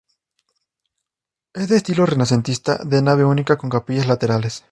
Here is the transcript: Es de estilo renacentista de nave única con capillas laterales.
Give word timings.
Es 1.53 1.69
de 1.69 1.75
estilo 1.77 2.07
renacentista 2.07 2.79
de 2.83 3.03
nave 3.03 3.23
única 3.23 3.59
con 3.59 3.69
capillas 3.69 4.07
laterales. 4.07 4.59